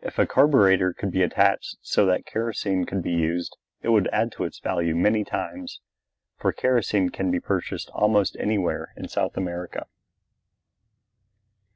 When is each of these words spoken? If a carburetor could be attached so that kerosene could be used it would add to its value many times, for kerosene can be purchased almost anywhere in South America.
If 0.00 0.18
a 0.18 0.26
carburetor 0.26 0.92
could 0.94 1.12
be 1.12 1.22
attached 1.22 1.76
so 1.80 2.04
that 2.06 2.26
kerosene 2.26 2.86
could 2.86 3.04
be 3.04 3.12
used 3.12 3.56
it 3.82 3.90
would 3.90 4.08
add 4.08 4.32
to 4.32 4.42
its 4.42 4.58
value 4.58 4.96
many 4.96 5.22
times, 5.22 5.80
for 6.36 6.52
kerosene 6.52 7.10
can 7.10 7.30
be 7.30 7.38
purchased 7.38 7.88
almost 7.90 8.36
anywhere 8.40 8.92
in 8.96 9.06
South 9.06 9.36
America. 9.36 9.86